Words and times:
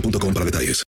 boostmobile.com 0.00 0.34
para 0.34 0.44
detalles. 0.44 0.84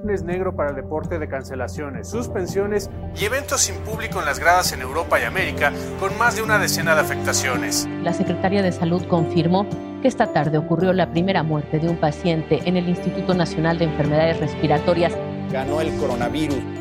lunes 0.00 0.22
negro 0.22 0.54
para 0.54 0.70
el 0.70 0.76
deporte 0.76 1.18
de 1.18 1.28
cancelaciones, 1.28 2.08
suspensiones 2.08 2.88
y 3.14 3.24
eventos 3.24 3.62
sin 3.62 3.74
público 3.80 4.20
en 4.20 4.26
las 4.26 4.38
gradas 4.38 4.72
en 4.72 4.80
Europa 4.80 5.20
y 5.20 5.24
América, 5.24 5.72
con 6.00 6.16
más 6.16 6.36
de 6.36 6.42
una 6.42 6.58
decena 6.58 6.94
de 6.94 7.00
afectaciones. 7.02 7.86
La 8.02 8.14
Secretaría 8.14 8.62
de 8.62 8.72
Salud 8.72 9.02
confirmó 9.06 9.66
que 10.00 10.08
esta 10.08 10.32
tarde 10.32 10.56
ocurrió 10.56 10.92
la 10.92 11.10
primera 11.10 11.42
muerte 11.42 11.78
de 11.78 11.88
un 11.88 11.96
paciente 11.96 12.60
en 12.64 12.76
el 12.76 12.88
Instituto 12.88 13.34
Nacional 13.34 13.78
de 13.78 13.86
Enfermedades 13.86 14.40
Respiratorias. 14.40 15.12
Ganó 15.52 15.80
el 15.80 15.94
coronavirus. 15.96 16.77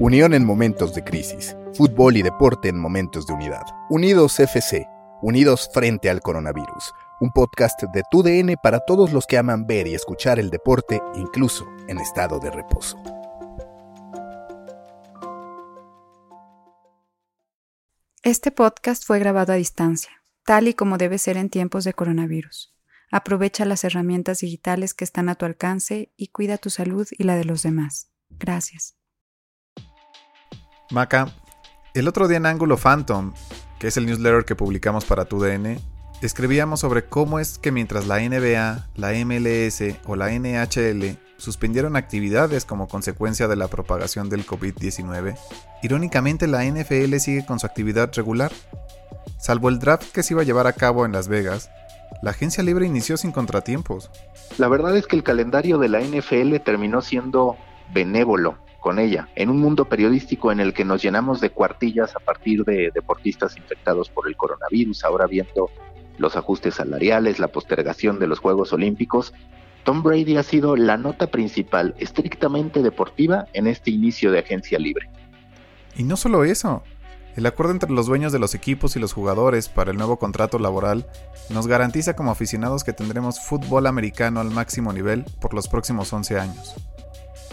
Unión 0.00 0.32
en 0.32 0.44
momentos 0.44 0.94
de 0.94 1.02
crisis. 1.02 1.56
Fútbol 1.74 2.16
y 2.16 2.22
deporte 2.22 2.68
en 2.68 2.78
momentos 2.78 3.26
de 3.26 3.32
unidad. 3.32 3.64
Unidos 3.90 4.38
FC. 4.38 4.86
Unidos 5.22 5.68
frente 5.74 6.08
al 6.08 6.20
coronavirus. 6.20 6.94
Un 7.20 7.32
podcast 7.32 7.82
de 7.82 8.04
TUDN 8.08 8.54
para 8.62 8.78
todos 8.78 9.12
los 9.12 9.26
que 9.26 9.38
aman 9.38 9.66
ver 9.66 9.88
y 9.88 9.94
escuchar 9.96 10.38
el 10.38 10.50
deporte, 10.50 11.00
incluso 11.16 11.66
en 11.88 11.98
estado 11.98 12.38
de 12.38 12.48
reposo. 12.52 12.96
Este 18.22 18.52
podcast 18.52 19.04
fue 19.04 19.18
grabado 19.18 19.52
a 19.52 19.56
distancia, 19.56 20.12
tal 20.44 20.68
y 20.68 20.74
como 20.74 20.96
debe 20.96 21.18
ser 21.18 21.36
en 21.36 21.50
tiempos 21.50 21.82
de 21.82 21.92
coronavirus. 21.92 22.72
Aprovecha 23.10 23.64
las 23.64 23.82
herramientas 23.82 24.38
digitales 24.38 24.94
que 24.94 25.02
están 25.02 25.28
a 25.28 25.34
tu 25.34 25.44
alcance 25.44 26.12
y 26.16 26.28
cuida 26.28 26.56
tu 26.56 26.70
salud 26.70 27.08
y 27.10 27.24
la 27.24 27.34
de 27.34 27.44
los 27.44 27.64
demás. 27.64 28.12
Gracias. 28.30 28.97
Maca, 30.90 31.28
el 31.92 32.08
otro 32.08 32.28
día 32.28 32.38
en 32.38 32.46
Ángulo 32.46 32.78
Phantom, 32.78 33.34
que 33.78 33.88
es 33.88 33.98
el 33.98 34.06
newsletter 34.06 34.46
que 34.46 34.56
publicamos 34.56 35.04
para 35.04 35.26
TUDN, 35.26 35.78
escribíamos 36.22 36.80
sobre 36.80 37.04
cómo 37.04 37.38
es 37.40 37.58
que 37.58 37.72
mientras 37.72 38.06
la 38.06 38.20
NBA, 38.20 38.88
la 38.96 39.12
MLS 39.24 39.82
o 40.06 40.16
la 40.16 40.30
NHL 40.30 41.18
suspendieron 41.36 41.94
actividades 41.94 42.64
como 42.64 42.88
consecuencia 42.88 43.48
de 43.48 43.56
la 43.56 43.68
propagación 43.68 44.30
del 44.30 44.46
COVID-19, 44.46 45.38
irónicamente 45.82 46.46
la 46.46 46.64
NFL 46.64 47.16
sigue 47.18 47.44
con 47.44 47.60
su 47.60 47.66
actividad 47.66 48.10
regular. 48.14 48.50
Salvo 49.38 49.68
el 49.68 49.80
draft 49.80 50.10
que 50.10 50.22
se 50.22 50.32
iba 50.32 50.40
a 50.40 50.46
llevar 50.46 50.66
a 50.66 50.72
cabo 50.72 51.04
en 51.04 51.12
Las 51.12 51.28
Vegas, 51.28 51.70
la 52.22 52.30
agencia 52.30 52.64
libre 52.64 52.86
inició 52.86 53.18
sin 53.18 53.30
contratiempos. 53.30 54.10
La 54.56 54.68
verdad 54.68 54.96
es 54.96 55.06
que 55.06 55.16
el 55.16 55.22
calendario 55.22 55.76
de 55.76 55.90
la 55.90 56.00
NFL 56.00 56.56
terminó 56.64 57.02
siendo 57.02 57.56
benévolo 57.92 58.56
con 58.80 58.98
ella, 58.98 59.28
en 59.34 59.50
un 59.50 59.58
mundo 59.58 59.86
periodístico 59.86 60.52
en 60.52 60.60
el 60.60 60.72
que 60.72 60.84
nos 60.84 61.02
llenamos 61.02 61.40
de 61.40 61.50
cuartillas 61.50 62.14
a 62.14 62.20
partir 62.20 62.64
de 62.64 62.90
deportistas 62.94 63.56
infectados 63.56 64.08
por 64.08 64.28
el 64.28 64.36
coronavirus, 64.36 65.04
ahora 65.04 65.26
viendo 65.26 65.70
los 66.18 66.36
ajustes 66.36 66.76
salariales, 66.76 67.38
la 67.38 67.48
postergación 67.48 68.18
de 68.18 68.26
los 68.26 68.38
Juegos 68.38 68.72
Olímpicos, 68.72 69.32
Tom 69.84 70.02
Brady 70.02 70.36
ha 70.36 70.42
sido 70.42 70.76
la 70.76 70.96
nota 70.96 71.28
principal 71.28 71.94
estrictamente 71.98 72.82
deportiva 72.82 73.46
en 73.52 73.66
este 73.66 73.90
inicio 73.90 74.30
de 74.30 74.40
agencia 74.40 74.78
libre. 74.78 75.08
Y 75.96 76.02
no 76.02 76.16
solo 76.16 76.44
eso, 76.44 76.82
el 77.36 77.46
acuerdo 77.46 77.72
entre 77.72 77.90
los 77.90 78.06
dueños 78.06 78.32
de 78.32 78.38
los 78.38 78.54
equipos 78.54 78.96
y 78.96 79.00
los 79.00 79.12
jugadores 79.12 79.68
para 79.68 79.90
el 79.90 79.96
nuevo 79.96 80.18
contrato 80.18 80.58
laboral 80.58 81.06
nos 81.50 81.66
garantiza 81.66 82.14
como 82.14 82.30
aficionados 82.30 82.84
que 82.84 82.92
tendremos 82.92 83.40
fútbol 83.40 83.86
americano 83.86 84.40
al 84.40 84.50
máximo 84.50 84.92
nivel 84.92 85.24
por 85.40 85.54
los 85.54 85.68
próximos 85.68 86.12
11 86.12 86.38
años. 86.38 86.74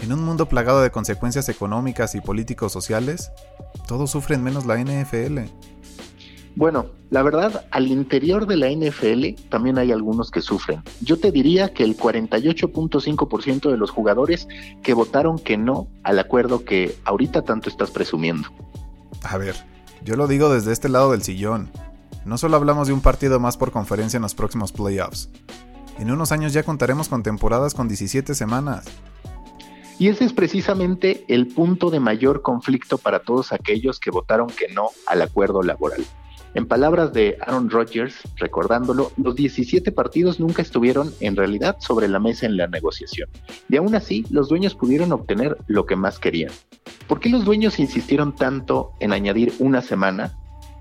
En 0.00 0.12
un 0.12 0.24
mundo 0.24 0.48
plagado 0.48 0.82
de 0.82 0.90
consecuencias 0.90 1.48
económicas 1.48 2.14
y 2.14 2.20
políticos 2.20 2.72
sociales, 2.72 3.30
todos 3.86 4.10
sufren 4.10 4.42
menos 4.42 4.66
la 4.66 4.78
NFL. 4.78 5.40
Bueno, 6.54 6.86
la 7.10 7.22
verdad, 7.22 7.66
al 7.70 7.86
interior 7.86 8.46
de 8.46 8.56
la 8.56 8.70
NFL 8.70 9.48
también 9.50 9.76
hay 9.78 9.92
algunos 9.92 10.30
que 10.30 10.40
sufren. 10.40 10.82
Yo 11.02 11.18
te 11.18 11.30
diría 11.30 11.72
que 11.72 11.82
el 11.82 11.96
48.5% 11.96 13.70
de 13.70 13.76
los 13.76 13.90
jugadores 13.90 14.48
que 14.82 14.94
votaron 14.94 15.38
que 15.38 15.58
no 15.58 15.86
al 16.02 16.18
acuerdo 16.18 16.64
que 16.64 16.96
ahorita 17.04 17.42
tanto 17.42 17.68
estás 17.68 17.90
presumiendo. 17.90 18.48
A 19.22 19.36
ver, 19.36 19.54
yo 20.02 20.16
lo 20.16 20.26
digo 20.26 20.48
desde 20.48 20.72
este 20.72 20.88
lado 20.88 21.12
del 21.12 21.22
sillón. 21.22 21.70
No 22.24 22.38
solo 22.38 22.56
hablamos 22.56 22.88
de 22.88 22.94
un 22.94 23.02
partido 23.02 23.38
más 23.38 23.56
por 23.56 23.70
conferencia 23.70 24.16
en 24.16 24.22
los 24.22 24.34
próximos 24.34 24.72
playoffs. 24.72 25.28
En 25.98 26.10
unos 26.10 26.32
años 26.32 26.52
ya 26.52 26.62
contaremos 26.62 27.08
con 27.08 27.22
temporadas 27.22 27.74
con 27.74 27.86
17 27.86 28.34
semanas. 28.34 28.84
Y 29.98 30.08
ese 30.08 30.24
es 30.24 30.34
precisamente 30.34 31.24
el 31.28 31.46
punto 31.46 31.88
de 31.90 32.00
mayor 32.00 32.42
conflicto 32.42 32.98
para 32.98 33.20
todos 33.20 33.52
aquellos 33.52 33.98
que 33.98 34.10
votaron 34.10 34.48
que 34.48 34.68
no 34.68 34.90
al 35.06 35.22
acuerdo 35.22 35.62
laboral. 35.62 36.04
En 36.54 36.66
palabras 36.66 37.14
de 37.14 37.38
Aaron 37.40 37.70
Rodgers, 37.70 38.14
recordándolo, 38.36 39.10
los 39.16 39.34
17 39.34 39.92
partidos 39.92 40.38
nunca 40.38 40.62
estuvieron 40.62 41.12
en 41.20 41.36
realidad 41.36 41.76
sobre 41.80 42.08
la 42.08 42.18
mesa 42.18 42.46
en 42.46 42.56
la 42.56 42.66
negociación. 42.66 43.28
Y 43.68 43.76
aún 43.76 43.94
así, 43.94 44.24
los 44.30 44.48
dueños 44.48 44.74
pudieron 44.74 45.12
obtener 45.12 45.56
lo 45.66 45.86
que 45.86 45.96
más 45.96 46.18
querían. 46.18 46.52
¿Por 47.08 47.20
qué 47.20 47.30
los 47.30 47.44
dueños 47.44 47.78
insistieron 47.78 48.34
tanto 48.34 48.92
en 49.00 49.12
añadir 49.12 49.54
una 49.58 49.80
semana? 49.80 50.38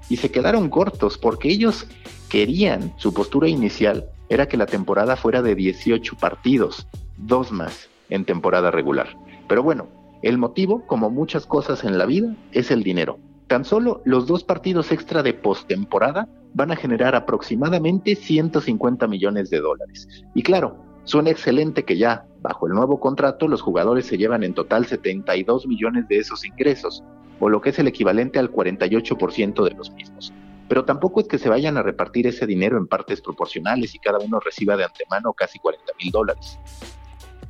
Y 0.09 0.17
se 0.17 0.31
quedaron 0.31 0.69
cortos 0.69 1.17
porque 1.17 1.49
ellos 1.49 1.87
querían, 2.29 2.93
su 2.97 3.13
postura 3.13 3.47
inicial 3.47 4.09
era 4.27 4.47
que 4.47 4.57
la 4.57 4.65
temporada 4.65 5.15
fuera 5.15 5.41
de 5.41 5.55
18 5.55 6.17
partidos, 6.17 6.87
dos 7.17 7.51
más 7.51 7.89
en 8.09 8.25
temporada 8.25 8.71
regular. 8.71 9.17
Pero 9.47 9.63
bueno, 9.63 9.87
El 10.25 10.39
motivo, 10.39 10.81
como 10.87 11.11
muchas 11.11 11.45
cosas 11.45 11.83
en 11.83 11.99
la 11.99 12.07
vida, 12.07 12.35
es 12.51 12.71
el 12.71 12.81
dinero. 12.81 13.19
Tan 13.45 13.63
solo 13.63 14.01
los 14.05 14.25
dos 14.25 14.43
partidos 14.43 14.91
extra 14.91 15.21
de 15.21 15.35
postemporada 15.35 16.27
van 16.55 16.71
a 16.71 16.75
generar 16.75 17.15
aproximadamente 17.15 18.15
150 18.15 19.07
millones 19.07 19.51
de 19.51 19.59
dólares. 19.59 20.07
Y 20.33 20.41
claro, 20.41 20.77
suena 21.03 21.29
excelente 21.29 21.83
que 21.83 21.97
ya, 21.97 22.25
bajo 22.41 22.65
el 22.65 22.73
nuevo 22.73 22.99
contrato, 22.99 23.47
los 23.47 23.61
jugadores 23.61 24.07
se 24.07 24.17
llevan 24.17 24.43
en 24.43 24.55
total 24.55 24.87
72 24.87 25.67
millones 25.67 26.07
de 26.07 26.17
esos 26.17 26.43
ingresos, 26.43 27.03
o 27.39 27.47
lo 27.47 27.61
que 27.61 27.69
es 27.69 27.77
el 27.77 27.87
equivalente 27.87 28.39
al 28.39 28.51
48% 28.51 29.63
de 29.63 29.75
los 29.75 29.91
mismos. 29.91 30.33
Pero 30.67 30.85
tampoco 30.85 31.19
es 31.19 31.27
que 31.27 31.37
se 31.37 31.49
vayan 31.49 31.77
a 31.77 31.83
repartir 31.83 32.25
ese 32.25 32.47
dinero 32.47 32.79
en 32.79 32.87
partes 32.87 33.21
proporcionales 33.21 33.93
y 33.93 33.99
cada 33.99 34.17
uno 34.17 34.39
reciba 34.39 34.75
de 34.75 34.85
antemano 34.85 35.33
casi 35.33 35.59
40 35.59 35.93
mil 36.01 36.11
dólares. 36.11 36.57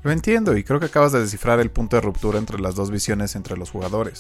Lo 0.06 0.12
entiendo 0.12 0.56
y 0.56 0.64
creo 0.64 0.80
que 0.80 0.86
acabas 0.86 1.14
de 1.14 1.20
descifrar 1.20 1.60
el 1.60 1.72
punto 1.72 1.96
de 1.96 2.02
ruptura 2.02 2.38
entre 2.38 2.60
las 2.60 2.76
dos 2.76 2.92
visiones 2.92 3.36
entre 3.36 3.58
los 3.58 3.72
jugadores. 3.72 4.20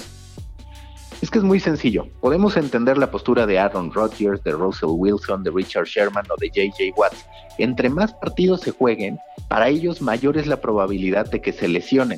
Es 1.21 1.29
que 1.29 1.37
es 1.37 1.43
muy 1.43 1.59
sencillo. 1.59 2.07
Podemos 2.21 2.57
entender 2.57 2.97
la 2.97 3.11
postura 3.11 3.45
de 3.45 3.59
Aaron 3.59 3.93
Rodgers, 3.93 4.43
de 4.43 4.53
Russell 4.53 4.89
Wilson, 4.89 5.43
de 5.43 5.51
Richard 5.51 5.85
Sherman 5.85 6.25
o 6.31 6.37
de 6.39 6.49
JJ 6.49 6.91
Watt. 6.97 7.13
Entre 7.59 7.87
más 7.91 8.15
partidos 8.15 8.61
se 8.61 8.71
jueguen, 8.71 9.19
para 9.47 9.69
ellos 9.69 10.01
mayor 10.01 10.39
es 10.39 10.47
la 10.47 10.59
probabilidad 10.59 11.29
de 11.29 11.39
que 11.39 11.53
se 11.53 11.67
lesionen. 11.67 12.17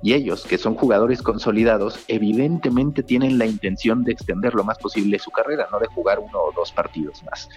Y 0.00 0.12
ellos, 0.12 0.44
que 0.44 0.56
son 0.56 0.76
jugadores 0.76 1.20
consolidados, 1.20 1.98
evidentemente 2.06 3.02
tienen 3.02 3.36
la 3.36 3.46
intención 3.46 4.04
de 4.04 4.12
extender 4.12 4.54
lo 4.54 4.62
más 4.62 4.78
posible 4.78 5.18
su 5.18 5.32
carrera, 5.32 5.66
no 5.72 5.80
de 5.80 5.88
jugar 5.88 6.20
uno 6.20 6.38
o 6.38 6.52
dos 6.52 6.70
partidos 6.70 7.24
más. 7.24 7.48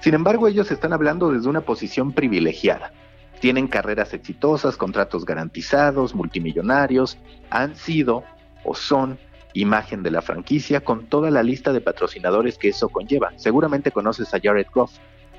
Sin 0.00 0.12
embargo, 0.12 0.46
ellos 0.46 0.70
están 0.70 0.92
hablando 0.92 1.32
desde 1.32 1.48
una 1.48 1.62
posición 1.62 2.12
privilegiada. 2.12 2.92
Tienen 3.40 3.68
carreras 3.68 4.14
exitosas, 4.14 4.76
contratos 4.76 5.24
garantizados, 5.24 6.14
multimillonarios, 6.14 7.18
han 7.50 7.76
sido 7.76 8.24
o 8.64 8.74
son 8.74 9.18
imagen 9.52 10.02
de 10.02 10.10
la 10.10 10.22
franquicia 10.22 10.80
con 10.82 11.06
toda 11.06 11.30
la 11.30 11.42
lista 11.42 11.72
de 11.72 11.80
patrocinadores 11.80 12.58
que 12.58 12.68
eso 12.68 12.88
conlleva. 12.88 13.32
Seguramente 13.36 13.90
conoces 13.90 14.32
a 14.34 14.40
Jared 14.42 14.66
Goff. 14.72 14.92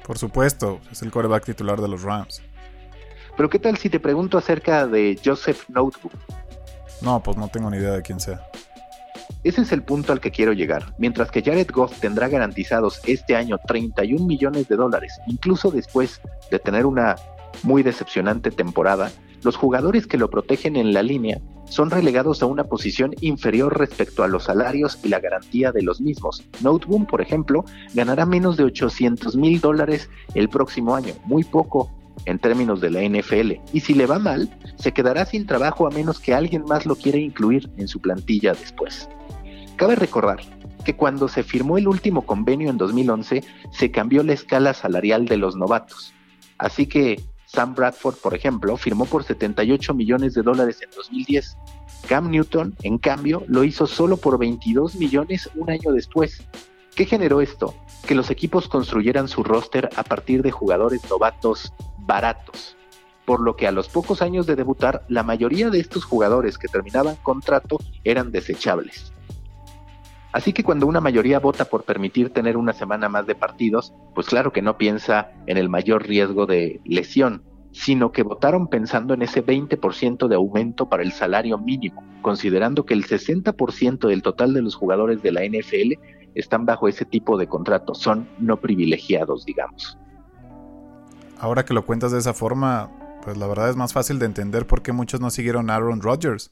Por 0.06 0.18
supuesto, 0.18 0.80
es 0.92 1.02
el 1.02 1.12
quarterback 1.12 1.46
titular 1.46 1.80
de 1.82 1.88
los 1.88 2.04
Rams. 2.04 2.42
Pero 3.36 3.50
¿qué 3.50 3.60
tal 3.60 3.78
si 3.78 3.90
te 3.90 4.00
pregunto 4.00 4.38
acerca 4.38 4.88
de 4.88 5.20
Joseph 5.24 5.70
Notebook? 5.70 6.14
No, 7.02 7.22
pues 7.22 7.38
no 7.38 7.48
tengo 7.50 7.70
ni 7.70 7.78
idea 7.78 7.92
de 7.92 8.02
quién 8.02 8.20
sea. 8.20 8.42
Ese 9.44 9.62
es 9.62 9.72
el 9.72 9.84
punto 9.84 10.12
al 10.12 10.20
que 10.20 10.32
quiero 10.32 10.54
llegar. 10.54 10.94
Mientras 10.98 11.30
que 11.30 11.44
Jared 11.44 11.70
Goff 11.72 12.00
tendrá 12.00 12.28
garantizados 12.28 13.00
este 13.06 13.36
año 13.36 13.60
31 13.68 14.26
millones 14.26 14.68
de 14.68 14.76
dólares, 14.76 15.14
incluso 15.28 15.70
después 15.70 16.20
de 16.50 16.58
tener 16.58 16.86
una 16.86 17.16
muy 17.64 17.84
decepcionante 17.84 18.52
temporada, 18.52 19.12
los 19.44 19.56
jugadores 19.56 20.08
que 20.08 20.18
lo 20.18 20.30
protegen 20.30 20.76
en 20.76 20.94
la 20.94 21.04
línea 21.04 21.40
son 21.66 21.90
relegados 21.90 22.42
a 22.42 22.46
una 22.46 22.64
posición 22.64 23.14
inferior 23.22 23.78
respecto 23.78 24.24
a 24.24 24.28
los 24.28 24.46
salarios 24.46 25.00
y 25.04 25.10
la 25.10 25.20
garantía 25.20 25.72
de 25.72 25.84
los 25.84 26.00
mismos. 26.02 26.44
Noteboom, 26.62 27.06
por 27.06 27.22
ejemplo, 27.22 27.66
ganará 27.94 28.26
menos 28.26 28.58
de 28.58 28.64
800 28.64 29.36
mil 29.36 29.60
dólares 29.60 30.10
el 30.34 30.50
próximo 30.50 30.96
año, 30.96 31.14
muy 31.26 31.44
poco 31.44 31.92
en 32.26 32.40
términos 32.40 32.82
de 32.82 32.90
la 32.90 33.04
NFL, 33.04 33.62
y 33.74 33.80
si 33.80 33.94
le 33.94 34.06
va 34.06 34.20
mal, 34.20 34.50
se 34.78 34.92
quedará 34.92 35.26
sin 35.26 35.46
trabajo 35.46 35.88
a 35.88 35.92
menos 35.92 36.20
que 36.20 36.34
alguien 36.34 36.64
más 36.64 36.86
lo 36.86 36.96
quiera 36.96 37.18
incluir 37.18 37.70
en 37.78 37.88
su 37.88 38.00
plantilla 38.00 38.54
después. 38.54 39.08
Cabe 39.76 39.96
recordar 39.96 40.40
que 40.84 40.96
cuando 40.96 41.28
se 41.28 41.44
firmó 41.44 41.78
el 41.78 41.88
último 41.88 42.24
convenio 42.24 42.70
en 42.70 42.78
2011, 42.78 43.44
se 43.72 43.92
cambió 43.92 44.24
la 44.24 44.34
escala 44.34 44.74
salarial 44.74 45.26
de 45.26 45.38
los 45.38 45.56
novatos. 45.56 46.14
Así 46.58 46.88
que 46.88 47.22
Sam 47.48 47.76
Bradford, 47.76 48.18
por 48.18 48.36
ejemplo, 48.36 48.76
firmó 48.76 49.06
por 49.06 49.24
78 49.24 49.94
millones 49.94 50.34
de 50.34 50.42
dólares 50.42 50.82
en 50.82 50.90
2010. 50.92 51.58
Cam 52.08 52.30
Newton, 52.30 52.76
en 52.84 52.98
cambio, 52.98 53.44
lo 53.48 53.64
hizo 53.64 53.88
solo 53.88 54.18
por 54.18 54.38
22 54.38 54.96
millones 54.96 55.50
un 55.56 55.70
año 55.70 55.94
después. 55.94 56.44
¿Qué 56.94 57.06
generó 57.06 57.40
esto? 57.40 57.74
Que 58.06 58.16
los 58.16 58.30
equipos 58.30 58.68
construyeran 58.68 59.30
su 59.30 59.44
roster 59.44 59.90
a 59.96 60.04
partir 60.04 60.42
de 60.42 60.52
jugadores 60.52 61.10
novatos 61.10 61.74
baratos. 62.00 62.76
Por 63.26 63.40
lo 63.40 63.56
que 63.56 63.68
a 63.68 63.72
los 63.72 63.88
pocos 63.88 64.22
años 64.22 64.46
de 64.46 64.58
debutar, 64.58 65.06
la 65.08 65.24
mayoría 65.24 65.70
de 65.70 65.80
estos 65.80 66.04
jugadores 66.04 66.58
que 66.58 66.68
terminaban 66.68 67.16
contrato 67.16 67.78
eran 68.04 68.32
desechables. 68.32 69.14
Así 70.34 70.54
que 70.54 70.64
cuando 70.64 70.88
una 70.88 71.02
mayoría 71.02 71.40
vota 71.40 71.66
por 71.66 71.84
permitir 71.84 72.32
tener 72.32 72.58
una 72.58 72.74
semana 72.74 73.10
más 73.10 73.26
de 73.26 73.36
partidos, 73.36 73.94
pues 74.14 74.28
claro 74.28 74.52
que 74.52 74.62
no 74.62 74.78
piensa 74.78 75.32
en 75.48 75.58
el 75.58 75.70
mayor 75.70 76.06
riesgo 76.06 76.46
de 76.46 76.82
lesión, 76.86 77.44
sino 77.72 78.12
que 78.12 78.24
votaron 78.24 78.68
pensando 78.68 79.14
en 79.14 79.22
ese 79.22 79.46
20% 79.46 80.28
de 80.28 80.36
aumento 80.36 80.90
para 80.90 81.04
el 81.04 81.12
salario 81.12 81.58
mínimo, 81.58 82.04
considerando 82.22 82.86
que 82.86 82.94
el 82.94 83.06
60% 83.06 84.08
del 84.08 84.22
total 84.22 84.54
de 84.54 84.62
los 84.62 84.76
jugadores 84.76 85.22
de 85.22 85.32
la 85.32 85.42
NFL 85.44 85.94
están 86.36 86.66
bajo 86.66 86.88
ese 86.88 87.06
tipo 87.06 87.38
de 87.38 87.48
contrato, 87.48 87.96
son 87.96 88.28
no 88.40 88.58
privilegiados, 88.58 89.46
digamos. 89.46 89.98
Ahora 91.40 91.66
que 91.66 91.74
lo 91.74 91.86
cuentas 91.86 92.12
de 92.12 92.20
esa 92.20 92.34
forma, 92.34 92.92
pues 93.24 93.38
la 93.38 93.48
verdad 93.48 93.70
es 93.70 93.76
más 93.76 93.94
fácil 93.94 94.20
de 94.20 94.26
entender 94.26 94.68
por 94.68 94.82
qué 94.82 94.92
muchos 94.92 95.22
no 95.22 95.30
siguieron 95.30 95.70
a 95.70 95.76
Aaron 95.76 96.02
Rodgers. 96.02 96.52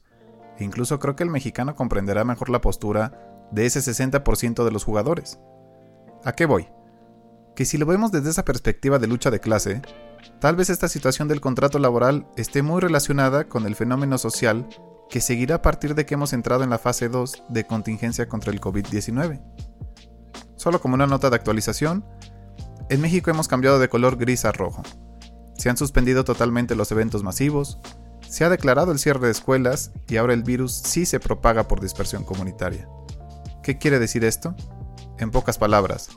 E 0.58 0.64
incluso 0.64 0.98
creo 0.98 1.16
que 1.16 1.24
el 1.24 1.30
mexicano 1.30 1.74
comprenderá 1.74 2.24
mejor 2.24 2.50
la 2.50 2.60
postura 2.60 3.35
de 3.50 3.66
ese 3.66 3.80
60% 3.80 4.64
de 4.64 4.70
los 4.70 4.84
jugadores. 4.84 5.38
¿A 6.24 6.32
qué 6.32 6.46
voy? 6.46 6.68
Que 7.54 7.64
si 7.64 7.78
lo 7.78 7.86
vemos 7.86 8.12
desde 8.12 8.30
esa 8.30 8.44
perspectiva 8.44 8.98
de 8.98 9.06
lucha 9.06 9.30
de 9.30 9.40
clase, 9.40 9.82
tal 10.40 10.56
vez 10.56 10.70
esta 10.70 10.88
situación 10.88 11.28
del 11.28 11.40
contrato 11.40 11.78
laboral 11.78 12.26
esté 12.36 12.62
muy 12.62 12.80
relacionada 12.80 13.48
con 13.48 13.66
el 13.66 13.76
fenómeno 13.76 14.18
social 14.18 14.68
que 15.08 15.20
seguirá 15.20 15.56
a 15.56 15.62
partir 15.62 15.94
de 15.94 16.04
que 16.04 16.14
hemos 16.14 16.32
entrado 16.32 16.64
en 16.64 16.70
la 16.70 16.78
fase 16.78 17.08
2 17.08 17.44
de 17.48 17.64
contingencia 17.64 18.28
contra 18.28 18.52
el 18.52 18.60
COVID-19. 18.60 19.40
Solo 20.56 20.80
como 20.80 20.94
una 20.94 21.06
nota 21.06 21.30
de 21.30 21.36
actualización, 21.36 22.04
en 22.88 23.00
México 23.00 23.30
hemos 23.30 23.48
cambiado 23.48 23.78
de 23.78 23.88
color 23.88 24.16
gris 24.16 24.44
a 24.44 24.52
rojo. 24.52 24.82
Se 25.56 25.70
han 25.70 25.76
suspendido 25.76 26.24
totalmente 26.24 26.74
los 26.74 26.90
eventos 26.92 27.22
masivos, 27.22 27.78
se 28.28 28.44
ha 28.44 28.48
declarado 28.48 28.92
el 28.92 28.98
cierre 28.98 29.26
de 29.26 29.32
escuelas 29.32 29.92
y 30.08 30.16
ahora 30.16 30.34
el 30.34 30.42
virus 30.42 30.72
sí 30.72 31.06
se 31.06 31.20
propaga 31.20 31.68
por 31.68 31.80
dispersión 31.80 32.24
comunitaria. 32.24 32.88
¿Qué 33.66 33.78
quiere 33.78 33.98
decir 33.98 34.22
esto? 34.22 34.54
En 35.18 35.32
pocas 35.32 35.58
palabras, 35.58 36.10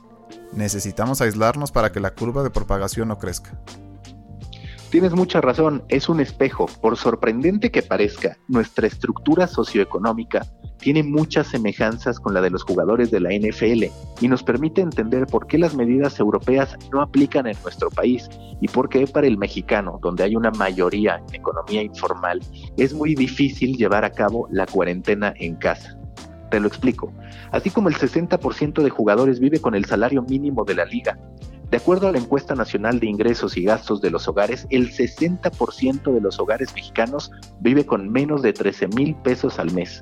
necesitamos 0.54 1.20
aislarnos 1.20 1.72
para 1.72 1.92
que 1.92 2.00
la 2.00 2.14
curva 2.14 2.44
de 2.44 2.52
propagación 2.52 3.08
no 3.08 3.18
crezca. 3.18 3.60
Tienes 4.92 5.14
mucha 5.14 5.42
razón, 5.42 5.84
es 5.88 6.10
un 6.10 6.20
espejo. 6.20 6.68
Por 6.80 6.96
sorprendente 6.96 7.72
que 7.72 7.82
parezca, 7.82 8.38
nuestra 8.48 8.86
estructura 8.86 9.48
socioeconómica 9.48 10.46
tiene 10.78 11.02
muchas 11.02 11.48
semejanzas 11.48 12.20
con 12.20 12.36
la 12.36 12.42
de 12.42 12.52
los 12.52 12.62
jugadores 12.62 13.10
de 13.10 13.20
la 13.20 13.32
NFL 13.32 13.86
y 14.22 14.28
nos 14.28 14.44
permite 14.44 14.82
entender 14.82 15.26
por 15.26 15.48
qué 15.48 15.58
las 15.58 15.74
medidas 15.74 16.20
europeas 16.20 16.78
no 16.92 17.02
aplican 17.02 17.48
en 17.48 17.58
nuestro 17.64 17.90
país 17.90 18.30
y 18.62 18.68
por 18.68 18.90
qué 18.90 19.08
para 19.08 19.26
el 19.26 19.40
mexicano, 19.40 19.98
donde 20.04 20.24
hay 20.24 20.36
una 20.36 20.52
mayoría 20.52 21.16
en 21.16 21.34
economía 21.34 21.82
informal, 21.82 22.42
es 22.78 22.94
muy 22.94 23.16
difícil 23.16 23.76
llevar 23.76 24.06
a 24.06 24.12
cabo 24.12 24.48
la 24.52 24.68
cuarentena 24.68 25.34
en 25.38 25.56
casa. 25.56 25.99
Te 26.50 26.60
lo 26.60 26.68
explico. 26.68 27.12
Así 27.52 27.70
como 27.70 27.90
el 27.90 27.96
60% 27.96 28.82
de 28.82 28.90
jugadores 28.90 29.40
vive 29.40 29.60
con 29.60 29.76
el 29.76 29.86
salario 29.86 30.24
mínimo 30.24 30.66
de 30.66 30.76
la 30.76 30.86
liga. 30.86 31.18
De 31.70 31.78
acuerdo 31.78 32.08
a 32.08 32.12
la 32.12 32.18
encuesta 32.18 32.56
nacional 32.56 33.00
de 33.00 33.08
ingresos 33.08 33.56
y 33.56 33.64
gastos 33.64 34.02
de 34.02 34.10
los 34.10 34.28
hogares, 34.28 34.66
el 34.72 34.92
60% 34.92 36.12
de 36.12 36.22
los 36.22 36.40
hogares 36.40 36.74
mexicanos 36.74 37.32
vive 37.60 37.86
con 37.86 38.10
menos 38.12 38.42
de 38.42 38.54
13 38.54 38.88
mil 38.88 39.16
pesos 39.16 39.60
al 39.60 39.72
mes. 39.72 40.02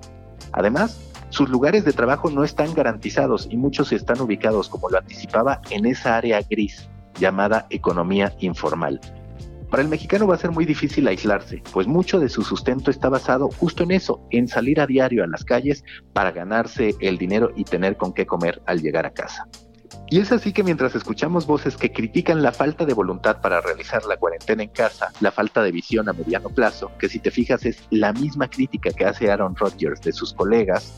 Además, 0.54 0.98
sus 1.30 1.50
lugares 1.50 1.84
de 1.84 1.92
trabajo 1.92 2.30
no 2.30 2.46
están 2.46 2.74
garantizados 2.74 3.50
y 3.52 3.58
muchos 3.58 3.92
están 3.92 4.22
ubicados, 4.22 4.70
como 4.70 4.90
lo 4.90 4.98
anticipaba, 4.98 5.62
en 5.70 5.86
esa 5.86 6.16
área 6.16 6.42
gris 6.50 6.88
llamada 7.20 7.68
economía 7.70 8.34
informal. 8.40 9.02
Para 9.70 9.84
el 9.84 9.90
mexicano 9.90 10.28
va 10.28 10.36
a 10.36 10.38
ser 10.38 10.52
muy 10.52 10.66
difícil 10.66 11.08
aislarse, 11.08 11.62
pues 11.74 11.88
mucho 11.88 12.20
de 12.20 12.30
su 12.30 12.42
sustento 12.42 12.90
está 12.90 13.10
basado 13.10 13.50
justo 13.50 13.84
en 13.84 13.92
eso, 13.92 14.26
en 14.32 14.48
salir 14.48 14.80
a 14.80 14.88
diario 14.88 15.24
a 15.24 15.28
las 15.28 15.44
calles 15.44 15.84
para 16.14 16.32
ganarse 16.32 16.96
el 17.02 17.18
dinero 17.18 17.52
y 17.54 17.66
tener 17.66 17.98
con 17.98 18.14
qué 18.14 18.26
comer 18.26 18.62
al 18.66 18.82
llegar 18.82 19.06
a 19.06 19.12
casa. 19.12 19.46
Y 20.10 20.20
es 20.20 20.32
así 20.32 20.54
que 20.54 20.64
mientras 20.64 20.96
escuchamos 20.96 21.46
voces 21.46 21.76
que 21.76 21.92
critican 21.92 22.42
la 22.42 22.54
falta 22.54 22.86
de 22.86 22.94
voluntad 22.94 23.42
para 23.42 23.60
realizar 23.60 24.06
la 24.06 24.16
cuarentena 24.16 24.64
en 24.64 24.70
casa, 24.70 25.12
la 25.20 25.32
falta 25.32 25.62
de 25.62 25.74
visión 25.74 26.08
a 26.08 26.14
mediano 26.14 26.50
plazo, 26.50 26.92
que 26.98 27.10
si 27.10 27.20
te 27.20 27.30
fijas 27.30 27.66
es 27.66 27.84
la 27.90 28.14
misma 28.14 28.50
crítica 28.50 28.92
que 28.92 29.04
hace 29.04 29.30
Aaron 29.30 29.56
Rodgers 29.58 30.00
de 30.00 30.14
sus 30.14 30.34
colegas, 30.34 30.94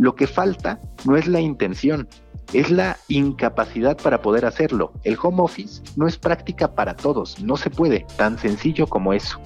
lo 0.00 0.14
que 0.14 0.26
falta 0.26 0.80
no 1.04 1.14
es 1.16 1.26
la 1.26 1.40
intención, 1.40 2.08
es 2.54 2.70
la 2.70 2.96
incapacidad 3.08 3.98
para 3.98 4.22
poder 4.22 4.46
hacerlo. 4.46 4.92
El 5.04 5.18
home 5.22 5.42
office 5.42 5.82
no 5.94 6.08
es 6.08 6.16
práctica 6.16 6.74
para 6.74 6.96
todos, 6.96 7.40
no 7.42 7.58
se 7.58 7.68
puede, 7.68 8.06
tan 8.16 8.38
sencillo 8.38 8.86
como 8.86 9.12
eso. 9.12 9.38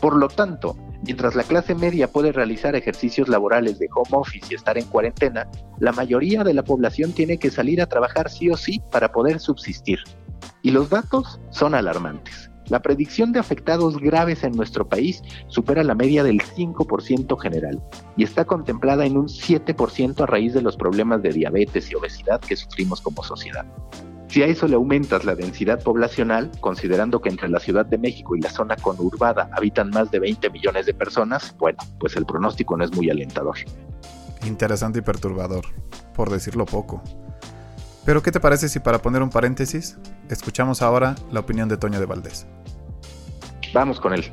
Por 0.00 0.16
lo 0.16 0.26
tanto, 0.26 0.76
mientras 1.04 1.36
la 1.36 1.44
clase 1.44 1.76
media 1.76 2.10
puede 2.10 2.32
realizar 2.32 2.74
ejercicios 2.74 3.28
laborales 3.28 3.78
de 3.78 3.88
home 3.94 4.18
office 4.20 4.48
y 4.50 4.56
estar 4.56 4.76
en 4.76 4.86
cuarentena, 4.86 5.48
la 5.78 5.92
mayoría 5.92 6.42
de 6.42 6.54
la 6.54 6.64
población 6.64 7.12
tiene 7.12 7.38
que 7.38 7.52
salir 7.52 7.80
a 7.80 7.86
trabajar 7.86 8.28
sí 8.28 8.50
o 8.50 8.56
sí 8.56 8.82
para 8.90 9.12
poder 9.12 9.38
subsistir. 9.38 10.00
Y 10.62 10.72
los 10.72 10.90
datos 10.90 11.40
son 11.50 11.72
alarmantes. 11.72 12.50
La 12.68 12.80
predicción 12.80 13.32
de 13.32 13.40
afectados 13.40 13.98
graves 13.98 14.42
en 14.42 14.52
nuestro 14.52 14.88
país 14.88 15.22
supera 15.48 15.84
la 15.84 15.94
media 15.94 16.24
del 16.24 16.40
5% 16.40 17.38
general 17.38 17.82
y 18.16 18.24
está 18.24 18.44
contemplada 18.44 19.04
en 19.04 19.18
un 19.18 19.26
7% 19.26 20.22
a 20.22 20.26
raíz 20.26 20.54
de 20.54 20.62
los 20.62 20.76
problemas 20.76 21.22
de 21.22 21.30
diabetes 21.30 21.90
y 21.90 21.94
obesidad 21.94 22.40
que 22.40 22.56
sufrimos 22.56 23.00
como 23.00 23.22
sociedad. 23.22 23.66
Si 24.28 24.42
a 24.42 24.46
eso 24.46 24.66
le 24.66 24.74
aumentas 24.74 25.24
la 25.24 25.36
densidad 25.36 25.80
poblacional, 25.82 26.50
considerando 26.60 27.20
que 27.20 27.28
entre 27.28 27.48
la 27.48 27.60
Ciudad 27.60 27.86
de 27.86 27.98
México 27.98 28.34
y 28.34 28.40
la 28.40 28.50
zona 28.50 28.74
conurbada 28.74 29.48
habitan 29.52 29.90
más 29.90 30.10
de 30.10 30.18
20 30.18 30.50
millones 30.50 30.86
de 30.86 30.94
personas, 30.94 31.54
bueno, 31.58 31.78
pues 32.00 32.16
el 32.16 32.26
pronóstico 32.26 32.76
no 32.76 32.84
es 32.84 32.92
muy 32.96 33.10
alentador. 33.10 33.56
Interesante 34.44 34.98
y 34.98 35.02
perturbador, 35.02 35.66
por 36.14 36.30
decirlo 36.30 36.66
poco. 36.66 37.00
Pero 38.06 38.22
¿qué 38.22 38.30
te 38.30 38.40
parece 38.40 38.68
si 38.68 38.80
para 38.80 39.00
poner 39.00 39.22
un 39.22 39.30
paréntesis, 39.30 39.98
escuchamos 40.28 40.82
ahora 40.82 41.14
la 41.32 41.40
opinión 41.40 41.70
de 41.70 41.78
Toño 41.78 41.98
de 41.98 42.06
Valdés? 42.06 42.46
Vamos 43.72 43.98
con 43.98 44.12
él. 44.12 44.24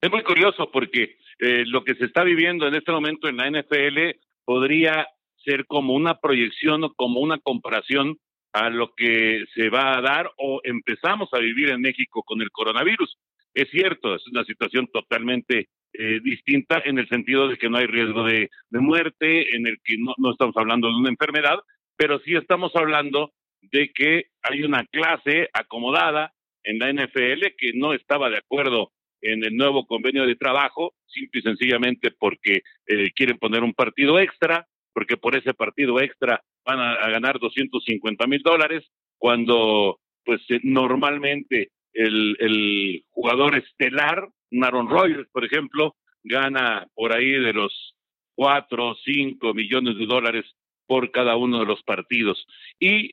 Es 0.00 0.10
muy 0.12 0.22
curioso 0.22 0.70
porque 0.70 1.18
eh, 1.40 1.64
lo 1.66 1.82
que 1.82 1.96
se 1.96 2.04
está 2.04 2.22
viviendo 2.22 2.68
en 2.68 2.76
este 2.76 2.92
momento 2.92 3.28
en 3.28 3.36
la 3.36 3.50
NFL 3.50 4.16
podría 4.44 5.08
ser 5.44 5.66
como 5.66 5.94
una 5.94 6.20
proyección 6.20 6.84
o 6.84 6.94
como 6.94 7.20
una 7.20 7.38
comparación 7.38 8.16
a 8.52 8.70
lo 8.70 8.94
que 8.94 9.44
se 9.54 9.70
va 9.70 9.98
a 9.98 10.00
dar 10.00 10.30
o 10.36 10.60
empezamos 10.62 11.28
a 11.32 11.38
vivir 11.38 11.70
en 11.70 11.80
México 11.80 12.22
con 12.22 12.42
el 12.42 12.50
coronavirus. 12.52 13.18
Es 13.54 13.68
cierto, 13.70 14.14
es 14.14 14.26
una 14.28 14.44
situación 14.44 14.88
totalmente 14.92 15.68
eh, 16.00 16.20
distinta 16.22 16.80
en 16.84 16.96
el 17.00 17.08
sentido 17.08 17.48
de 17.48 17.56
que 17.56 17.68
no 17.68 17.76
hay 17.76 17.86
riesgo 17.86 18.22
de, 18.22 18.48
muerte, 18.70 19.56
en 19.56 19.66
el 19.66 19.78
que 19.82 19.96
no, 19.98 20.30
estamos 20.30 20.56
hablando 20.56 20.86
de 20.86 20.94
una 20.94 21.08
enfermedad, 21.08 21.58
pero 21.96 22.20
sí 22.20 22.36
estamos 22.36 22.70
hablando 22.76 23.32
de 23.62 23.90
que 23.92 24.26
hay 24.42 24.62
una 24.62 24.84
clase 24.86 25.48
acomodada 25.52 26.32
en 26.62 26.78
la 26.78 26.92
NFL 26.92 27.56
que 27.58 27.72
no 27.74 27.94
estaba 27.94 28.30
de 28.30 28.38
acuerdo 28.38 28.92
en 29.22 29.42
el 29.42 29.56
nuevo 29.56 29.86
convenio 29.86 30.24
de 30.24 30.36
trabajo, 30.36 30.94
simple 31.08 31.40
y 31.40 31.42
sencillamente 31.42 32.12
porque 32.16 32.62
eh, 32.86 33.10
quieren 33.16 33.36
poner 33.36 33.64
un 33.64 33.74
partido 33.74 34.20
extra, 34.20 34.68
porque 34.92 35.16
por 35.16 35.34
ese 35.34 35.52
partido 35.52 36.00
extra 36.00 36.40
van 36.64 36.78
a, 36.78 37.08
ganar 37.08 37.40
250 37.40 38.24
mil 38.28 38.42
dólares, 38.42 38.84
cuando 39.18 39.98
pues 40.24 40.42
eh, 40.50 40.60
normalmente 40.62 41.70
el, 41.92 42.36
el 42.40 43.04
jugador 43.10 43.56
estelar 43.56 44.28
Aaron 44.62 44.88
Rodgers, 44.88 45.28
por 45.30 45.44
ejemplo, 45.44 45.96
gana 46.22 46.86
por 46.94 47.12
ahí 47.12 47.30
de 47.30 47.52
los 47.52 47.94
cuatro 48.34 48.90
o 48.90 48.94
cinco 49.04 49.54
millones 49.54 49.98
de 49.98 50.06
dólares 50.06 50.44
por 50.86 51.10
cada 51.10 51.36
uno 51.36 51.60
de 51.60 51.66
los 51.66 51.82
partidos. 51.82 52.46
Y 52.78 53.12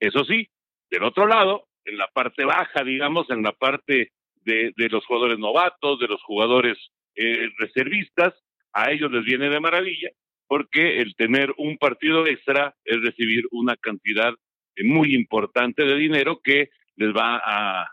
eso 0.00 0.24
sí, 0.24 0.48
del 0.90 1.04
otro 1.04 1.26
lado, 1.26 1.68
en 1.84 1.98
la 1.98 2.06
parte 2.08 2.44
baja, 2.44 2.84
digamos, 2.84 3.28
en 3.30 3.42
la 3.42 3.52
parte 3.52 4.12
de, 4.44 4.72
de 4.76 4.88
los 4.88 5.04
jugadores 5.06 5.38
novatos, 5.38 5.98
de 5.98 6.06
los 6.06 6.22
jugadores 6.22 6.78
eh, 7.16 7.48
reservistas, 7.58 8.34
a 8.72 8.92
ellos 8.92 9.10
les 9.10 9.24
viene 9.24 9.48
de 9.48 9.60
maravilla, 9.60 10.10
porque 10.46 10.98
el 11.00 11.14
tener 11.16 11.52
un 11.56 11.78
partido 11.78 12.26
extra 12.26 12.74
es 12.84 13.00
recibir 13.02 13.44
una 13.50 13.76
cantidad 13.76 14.34
muy 14.84 15.14
importante 15.14 15.84
de 15.84 15.96
dinero 15.96 16.40
que 16.42 16.70
les 16.98 17.10
va 17.10 17.40
a 17.44 17.88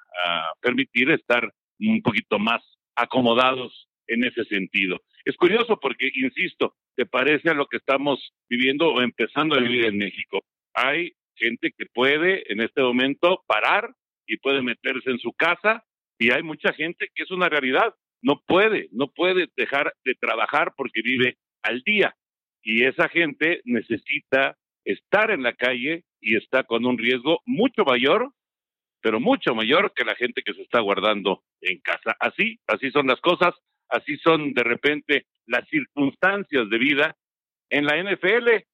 permitir 0.62 1.12
estar 1.12 1.50
un 1.80 2.02
poquito 2.02 2.40
más 2.40 2.62
acomodados 2.96 3.88
en 4.08 4.24
ese 4.24 4.44
sentido. 4.46 5.02
Es 5.24 5.36
curioso 5.38 5.80
porque, 5.80 6.12
insisto, 6.14 6.76
te 6.96 7.06
parece 7.06 7.50
a 7.50 7.54
lo 7.54 7.68
que 7.68 7.78
estamos 7.78 8.34
viviendo 8.50 8.90
o 8.90 9.02
empezando 9.02 9.56
a 9.56 9.60
vivir 9.60 9.86
en 9.86 9.98
México. 9.98 10.44
Hay 10.74 11.14
gente 11.36 11.72
que 11.78 11.86
puede 11.94 12.52
en 12.52 12.62
este 12.62 12.82
momento 12.82 13.44
parar 13.48 13.94
y 14.28 14.38
puede 14.38 14.62
meterse 14.62 15.12
en 15.12 15.20
su 15.20 15.34
casa 15.34 15.84
y 16.18 16.32
hay 16.32 16.44
mucha 16.44 16.74
gente 16.74 17.10
que 17.14 17.24
es 17.24 17.32
una 17.32 17.50
realidad. 17.50 17.94
No 18.22 18.42
puede, 18.46 18.90
no 18.92 19.08
puede 19.08 19.48
dejar 19.56 19.94
de 20.04 20.16
trabajar 20.16 20.74
porque 20.76 21.02
vive 21.04 21.38
al 21.62 21.82
día. 21.82 22.16
Y 22.64 22.86
esa 22.86 23.10
gente 23.10 23.62
necesita 23.66 24.58
estar 24.84 25.32
en 25.32 25.44
la 25.44 25.54
calle 25.54 26.04
y 26.22 26.36
está 26.36 26.64
con 26.64 26.86
un 26.86 26.98
riesgo 26.98 27.42
mucho 27.46 27.84
mayor 27.84 28.32
pero 29.06 29.20
mucho 29.20 29.54
mayor 29.54 29.94
que 29.94 30.04
la 30.04 30.16
gente 30.16 30.42
que 30.42 30.56
se 30.56 30.64
está 30.64 30.80
guardando 30.80 31.44
en 31.62 31.78
casa. 31.78 32.18
Así, 32.20 32.60
así 32.66 32.90
son 32.90 33.06
las 33.06 33.22
cosas, 33.22 33.54
así 33.88 34.18
son 34.18 34.52
de 34.56 34.64
repente 34.64 35.28
las 35.46 35.70
circunstancias 35.70 36.68
de 36.72 36.78
vida 36.80 37.16
en 37.70 37.86
la 37.86 37.98
NFL 38.02 38.66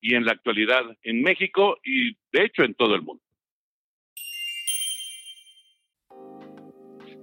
y 0.00 0.14
en 0.14 0.24
la 0.24 0.32
actualidad 0.32 0.84
en 1.02 1.20
México 1.20 1.76
y 1.84 2.14
de 2.32 2.46
hecho 2.46 2.62
en 2.62 2.72
todo 2.72 2.94
el 2.94 3.02
mundo. 3.02 3.22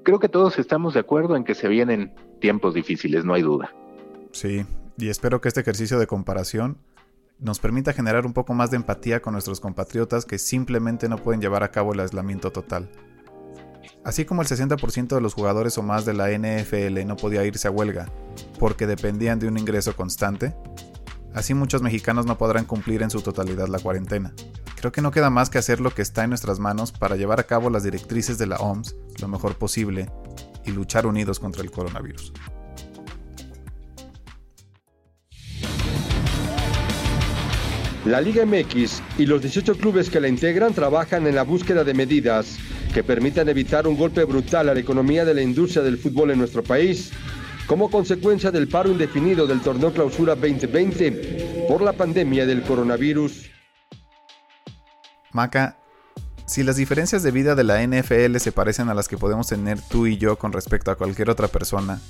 Creo 0.03 0.19
que 0.19 0.29
todos 0.29 0.59
estamos 0.59 0.93
de 0.93 0.99
acuerdo 0.99 1.35
en 1.35 1.43
que 1.43 1.55
se 1.55 1.67
vienen 1.67 2.13
tiempos 2.41 2.75
difíciles, 2.75 3.25
no 3.25 3.33
hay 3.33 3.41
duda. 3.41 3.73
Sí, 4.33 4.61
y 4.99 5.09
espero 5.09 5.41
que 5.41 5.47
este 5.47 5.61
ejercicio 5.61 5.97
de 5.97 6.05
comparación 6.05 6.77
nos 7.41 7.59
permita 7.59 7.91
generar 7.91 8.25
un 8.25 8.33
poco 8.33 8.53
más 8.53 8.69
de 8.69 8.77
empatía 8.77 9.21
con 9.21 9.33
nuestros 9.33 9.59
compatriotas 9.59 10.25
que 10.25 10.37
simplemente 10.37 11.09
no 11.09 11.17
pueden 11.17 11.41
llevar 11.41 11.63
a 11.63 11.71
cabo 11.71 11.93
el 11.93 11.99
aislamiento 11.99 12.51
total. 12.51 12.89
Así 14.05 14.25
como 14.25 14.43
el 14.43 14.47
60% 14.47 15.15
de 15.15 15.21
los 15.21 15.33
jugadores 15.33 15.77
o 15.77 15.83
más 15.83 16.05
de 16.05 16.13
la 16.13 16.29
NFL 16.29 17.05
no 17.05 17.15
podía 17.15 17.43
irse 17.43 17.67
a 17.67 17.71
huelga 17.71 18.11
porque 18.59 18.85
dependían 18.85 19.39
de 19.39 19.47
un 19.47 19.57
ingreso 19.57 19.95
constante, 19.95 20.55
así 21.33 21.55
muchos 21.55 21.81
mexicanos 21.81 22.27
no 22.27 22.37
podrán 22.37 22.65
cumplir 22.65 23.01
en 23.01 23.09
su 23.09 23.21
totalidad 23.21 23.67
la 23.67 23.79
cuarentena. 23.79 24.33
Creo 24.75 24.91
que 24.91 25.01
no 25.01 25.11
queda 25.11 25.29
más 25.31 25.49
que 25.49 25.57
hacer 25.57 25.81
lo 25.81 25.93
que 25.93 26.03
está 26.03 26.23
en 26.23 26.29
nuestras 26.29 26.59
manos 26.59 26.91
para 26.91 27.15
llevar 27.15 27.39
a 27.39 27.45
cabo 27.45 27.69
las 27.69 27.83
directrices 27.83 28.37
de 28.37 28.47
la 28.47 28.57
OMS 28.57 28.95
lo 29.19 29.27
mejor 29.27 29.55
posible 29.57 30.11
y 30.65 30.71
luchar 30.71 31.07
unidos 31.07 31.39
contra 31.39 31.63
el 31.63 31.71
coronavirus. 31.71 32.33
La 38.05 38.19
Liga 38.19 38.47
MX 38.47 38.99
y 39.19 39.27
los 39.27 39.43
18 39.43 39.77
clubes 39.77 40.09
que 40.09 40.19
la 40.19 40.27
integran 40.27 40.73
trabajan 40.73 41.27
en 41.27 41.35
la 41.35 41.43
búsqueda 41.43 41.83
de 41.83 41.93
medidas 41.93 42.57
que 42.95 43.03
permitan 43.03 43.47
evitar 43.47 43.85
un 43.85 43.95
golpe 43.95 44.23
brutal 44.23 44.69
a 44.69 44.73
la 44.73 44.79
economía 44.79 45.23
de 45.23 45.35
la 45.35 45.43
industria 45.43 45.83
del 45.83 45.99
fútbol 45.99 46.31
en 46.31 46.39
nuestro 46.39 46.63
país, 46.63 47.11
como 47.67 47.91
consecuencia 47.91 48.49
del 48.49 48.67
paro 48.67 48.89
indefinido 48.89 49.45
del 49.45 49.61
torneo 49.61 49.93
Clausura 49.93 50.33
2020 50.33 51.65
por 51.67 51.83
la 51.83 51.93
pandemia 51.93 52.47
del 52.47 52.63
coronavirus. 52.63 53.51
Maca, 55.31 55.77
si 56.47 56.63
las 56.63 56.77
diferencias 56.77 57.21
de 57.21 57.29
vida 57.29 57.53
de 57.53 57.63
la 57.63 57.85
NFL 57.85 58.37
se 58.37 58.51
parecen 58.51 58.89
a 58.89 58.95
las 58.95 59.07
que 59.07 59.17
podemos 59.17 59.47
tener 59.47 59.79
tú 59.79 60.07
y 60.07 60.17
yo 60.17 60.37
con 60.37 60.51
respecto 60.53 60.89
a 60.89 60.95
cualquier 60.95 61.29
otra 61.29 61.47
persona, 61.49 62.01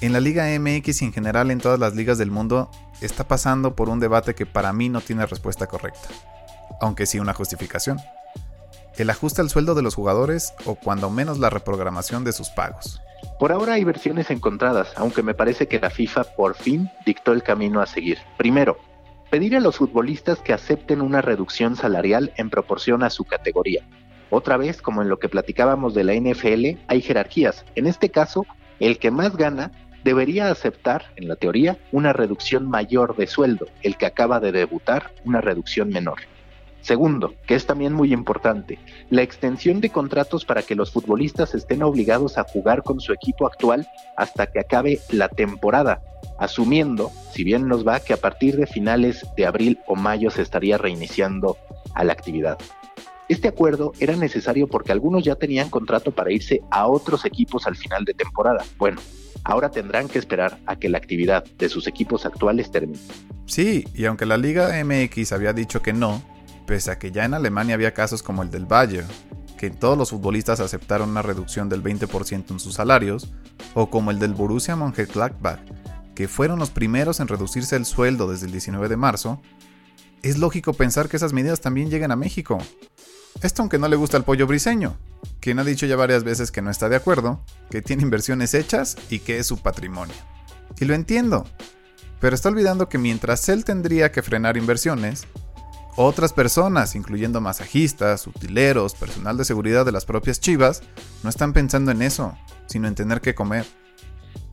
en 0.00 0.12
la 0.12 0.20
Liga 0.20 0.46
MX 0.58 1.02
y 1.02 1.04
en 1.04 1.12
general 1.12 1.50
en 1.50 1.60
todas 1.60 1.78
las 1.78 1.94
ligas 1.94 2.18
del 2.18 2.30
mundo 2.30 2.70
está 3.00 3.24
pasando 3.24 3.74
por 3.74 3.88
un 3.88 4.00
debate 4.00 4.34
que 4.34 4.46
para 4.46 4.72
mí 4.72 4.88
no 4.88 5.00
tiene 5.00 5.26
respuesta 5.26 5.66
correcta, 5.66 6.08
aunque 6.80 7.06
sí 7.06 7.18
una 7.18 7.34
justificación. 7.34 7.98
El 8.96 9.10
ajuste 9.10 9.40
al 9.40 9.50
sueldo 9.50 9.74
de 9.74 9.82
los 9.82 9.94
jugadores 9.94 10.54
o 10.64 10.74
cuando 10.74 11.10
menos 11.10 11.38
la 11.38 11.50
reprogramación 11.50 12.24
de 12.24 12.32
sus 12.32 12.48
pagos. 12.50 13.00
Por 13.38 13.52
ahora 13.52 13.74
hay 13.74 13.84
versiones 13.84 14.30
encontradas, 14.30 14.92
aunque 14.96 15.22
me 15.22 15.34
parece 15.34 15.68
que 15.68 15.80
la 15.80 15.90
FIFA 15.90 16.24
por 16.36 16.54
fin 16.54 16.90
dictó 17.04 17.32
el 17.32 17.42
camino 17.42 17.80
a 17.80 17.86
seguir. 17.86 18.18
Primero, 18.36 18.78
pedir 19.30 19.56
a 19.56 19.60
los 19.60 19.76
futbolistas 19.76 20.40
que 20.40 20.52
acepten 20.52 21.00
una 21.00 21.22
reducción 21.22 21.76
salarial 21.76 22.32
en 22.36 22.50
proporción 22.50 23.02
a 23.02 23.10
su 23.10 23.24
categoría. 23.24 23.86
Otra 24.30 24.56
vez, 24.56 24.80
como 24.80 25.02
en 25.02 25.08
lo 25.08 25.18
que 25.18 25.28
platicábamos 25.28 25.94
de 25.94 26.04
la 26.04 26.14
NFL, 26.14 26.78
hay 26.88 27.00
jerarquías. 27.02 27.64
En 27.74 27.86
este 27.86 28.10
caso, 28.10 28.46
el 28.78 28.98
que 28.98 29.10
más 29.10 29.36
gana 29.36 29.72
debería 30.04 30.50
aceptar, 30.50 31.06
en 31.16 31.28
la 31.28 31.36
teoría, 31.36 31.78
una 31.92 32.12
reducción 32.12 32.68
mayor 32.68 33.16
de 33.16 33.26
sueldo, 33.26 33.66
el 33.82 33.96
que 33.96 34.06
acaba 34.06 34.40
de 34.40 34.52
debutar 34.52 35.12
una 35.24 35.40
reducción 35.40 35.88
menor. 35.90 36.20
Segundo, 36.82 37.34
que 37.46 37.54
es 37.54 37.66
también 37.66 37.92
muy 37.92 38.12
importante, 38.12 38.78
la 39.10 39.22
extensión 39.22 39.80
de 39.80 39.90
contratos 39.90 40.46
para 40.46 40.62
que 40.62 40.74
los 40.74 40.90
futbolistas 40.90 41.54
estén 41.54 41.82
obligados 41.82 42.38
a 42.38 42.44
jugar 42.44 42.82
con 42.82 43.00
su 43.00 43.12
equipo 43.12 43.46
actual 43.46 43.86
hasta 44.16 44.46
que 44.46 44.60
acabe 44.60 44.98
la 45.10 45.28
temporada, 45.28 46.02
asumiendo, 46.38 47.10
si 47.32 47.44
bien 47.44 47.68
nos 47.68 47.86
va, 47.86 48.00
que 48.00 48.14
a 48.14 48.16
partir 48.16 48.56
de 48.56 48.66
finales 48.66 49.26
de 49.36 49.46
abril 49.46 49.78
o 49.86 49.94
mayo 49.94 50.30
se 50.30 50.40
estaría 50.40 50.78
reiniciando 50.78 51.58
a 51.94 52.02
la 52.02 52.14
actividad. 52.14 52.58
Este 53.28 53.46
acuerdo 53.46 53.92
era 54.00 54.16
necesario 54.16 54.66
porque 54.66 54.90
algunos 54.90 55.22
ya 55.22 55.36
tenían 55.36 55.70
contrato 55.70 56.10
para 56.10 56.32
irse 56.32 56.62
a 56.70 56.88
otros 56.88 57.24
equipos 57.24 57.66
al 57.66 57.76
final 57.76 58.04
de 58.04 58.14
temporada. 58.14 58.64
Bueno, 58.76 59.00
ahora 59.44 59.70
tendrán 59.70 60.08
que 60.08 60.18
esperar 60.18 60.58
a 60.66 60.76
que 60.76 60.88
la 60.88 60.98
actividad 60.98 61.44
de 61.58 61.68
sus 61.68 61.86
equipos 61.86 62.26
actuales 62.26 62.70
termine. 62.70 63.00
Sí, 63.46 63.84
y 63.94 64.04
aunque 64.04 64.26
la 64.26 64.36
Liga 64.36 64.70
MX 64.84 65.32
había 65.32 65.52
dicho 65.52 65.82
que 65.82 65.92
no, 65.92 66.22
pese 66.66 66.90
a 66.90 66.98
que 66.98 67.10
ya 67.10 67.24
en 67.24 67.34
Alemania 67.34 67.74
había 67.74 67.94
casos 67.94 68.22
como 68.22 68.42
el 68.42 68.50
del 68.50 68.66
Bayern, 68.66 69.08
que 69.58 69.70
todos 69.70 69.98
los 69.98 70.10
futbolistas 70.10 70.60
aceptaron 70.60 71.10
una 71.10 71.22
reducción 71.22 71.68
del 71.68 71.82
20% 71.82 72.50
en 72.50 72.60
sus 72.60 72.74
salarios, 72.74 73.32
o 73.74 73.90
como 73.90 74.10
el 74.10 74.18
del 74.18 74.34
Borussia 74.34 74.76
Mönchengladbach, 74.76 75.60
que 76.14 76.28
fueron 76.28 76.58
los 76.58 76.70
primeros 76.70 77.20
en 77.20 77.28
reducirse 77.28 77.76
el 77.76 77.84
sueldo 77.84 78.30
desde 78.30 78.46
el 78.46 78.52
19 78.52 78.88
de 78.88 78.96
marzo, 78.96 79.40
es 80.22 80.38
lógico 80.38 80.74
pensar 80.74 81.08
que 81.08 81.16
esas 81.16 81.32
medidas 81.32 81.60
también 81.60 81.90
lleguen 81.90 82.10
a 82.10 82.16
México. 82.16 82.58
Esto 83.42 83.62
aunque 83.62 83.78
no 83.78 83.88
le 83.88 83.96
gusta 83.96 84.16
al 84.16 84.24
pollo 84.24 84.46
briseño, 84.46 84.96
quien 85.40 85.58
ha 85.58 85.64
dicho 85.64 85.86
ya 85.86 85.96
varias 85.96 86.24
veces 86.24 86.50
que 86.50 86.62
no 86.62 86.70
está 86.70 86.88
de 86.88 86.96
acuerdo, 86.96 87.42
que 87.70 87.82
tiene 87.82 88.02
inversiones 88.02 88.54
hechas 88.54 88.96
y 89.08 89.20
que 89.20 89.38
es 89.38 89.46
su 89.46 89.58
patrimonio. 89.58 90.14
Y 90.78 90.84
lo 90.84 90.94
entiendo, 90.94 91.46
pero 92.20 92.34
está 92.34 92.50
olvidando 92.50 92.88
que 92.88 92.98
mientras 92.98 93.48
él 93.48 93.64
tendría 93.64 94.12
que 94.12 94.22
frenar 94.22 94.56
inversiones, 94.56 95.26
otras 95.96 96.32
personas, 96.32 96.94
incluyendo 96.94 97.40
masajistas, 97.40 98.26
utileros, 98.26 98.94
personal 98.94 99.36
de 99.36 99.44
seguridad 99.44 99.84
de 99.84 99.92
las 99.92 100.04
propias 100.04 100.40
chivas, 100.40 100.82
no 101.22 101.30
están 101.30 101.52
pensando 101.52 101.90
en 101.90 102.02
eso, 102.02 102.36
sino 102.66 102.88
en 102.88 102.94
tener 102.94 103.20
que 103.20 103.34
comer. 103.34 103.66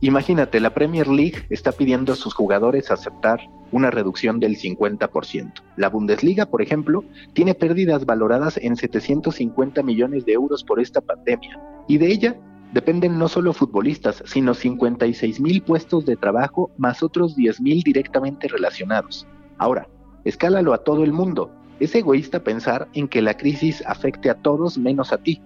Imagínate, 0.00 0.60
la 0.60 0.74
Premier 0.74 1.08
League 1.08 1.46
está 1.50 1.72
pidiendo 1.72 2.12
a 2.12 2.16
sus 2.16 2.32
jugadores 2.32 2.90
aceptar 2.90 3.40
una 3.72 3.90
reducción 3.90 4.38
del 4.38 4.56
50%. 4.56 5.52
La 5.76 5.88
Bundesliga, 5.88 6.46
por 6.46 6.62
ejemplo, 6.62 7.04
tiene 7.32 7.54
pérdidas 7.54 8.06
valoradas 8.06 8.58
en 8.58 8.76
750 8.76 9.82
millones 9.82 10.24
de 10.24 10.32
euros 10.32 10.62
por 10.62 10.80
esta 10.80 11.00
pandemia, 11.00 11.60
y 11.88 11.98
de 11.98 12.06
ella 12.06 12.36
dependen 12.72 13.18
no 13.18 13.28
solo 13.28 13.52
futbolistas, 13.52 14.22
sino 14.26 14.54
56 14.54 15.40
mil 15.40 15.62
puestos 15.62 16.04
de 16.06 16.16
trabajo 16.16 16.70
más 16.76 17.02
otros 17.02 17.34
10 17.34 17.60
mil 17.60 17.82
directamente 17.82 18.48
relacionados. 18.48 19.26
Ahora, 19.58 19.88
escálalo 20.24 20.74
a 20.74 20.84
todo 20.84 21.04
el 21.04 21.12
mundo. 21.12 21.50
Es 21.80 21.94
egoísta 21.94 22.42
pensar 22.42 22.88
en 22.92 23.08
que 23.08 23.22
la 23.22 23.36
crisis 23.36 23.82
afecte 23.86 24.30
a 24.30 24.34
todos 24.34 24.78
menos 24.78 25.12
a 25.12 25.18
ti. 25.18 25.40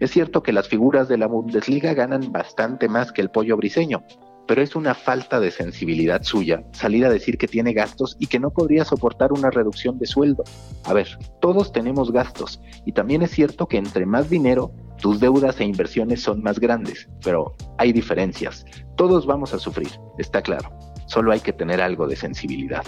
Es 0.00 0.12
cierto 0.12 0.44
que 0.44 0.52
las 0.52 0.68
figuras 0.68 1.08
de 1.08 1.18
la 1.18 1.26
Bundesliga 1.26 1.92
ganan 1.92 2.30
bastante 2.30 2.88
más 2.88 3.10
que 3.10 3.20
el 3.20 3.30
pollo 3.30 3.56
briseño, 3.56 4.04
pero 4.46 4.62
es 4.62 4.76
una 4.76 4.94
falta 4.94 5.40
de 5.40 5.50
sensibilidad 5.50 6.22
suya 6.22 6.62
salir 6.72 7.04
a 7.04 7.10
decir 7.10 7.36
que 7.36 7.48
tiene 7.48 7.72
gastos 7.72 8.16
y 8.20 8.28
que 8.28 8.38
no 8.38 8.50
podría 8.50 8.84
soportar 8.84 9.32
una 9.32 9.50
reducción 9.50 9.98
de 9.98 10.06
sueldo. 10.06 10.44
A 10.84 10.92
ver, 10.92 11.18
todos 11.40 11.72
tenemos 11.72 12.12
gastos 12.12 12.60
y 12.86 12.92
también 12.92 13.22
es 13.22 13.32
cierto 13.32 13.66
que 13.66 13.76
entre 13.76 14.06
más 14.06 14.30
dinero, 14.30 14.72
tus 14.98 15.18
deudas 15.18 15.58
e 15.58 15.64
inversiones 15.64 16.22
son 16.22 16.44
más 16.44 16.60
grandes, 16.60 17.08
pero 17.24 17.56
hay 17.76 17.92
diferencias. 17.92 18.64
Todos 18.96 19.26
vamos 19.26 19.52
a 19.52 19.58
sufrir, 19.58 19.90
está 20.16 20.42
claro. 20.42 20.70
Solo 21.06 21.32
hay 21.32 21.40
que 21.40 21.52
tener 21.52 21.80
algo 21.80 22.06
de 22.06 22.14
sensibilidad. 22.14 22.84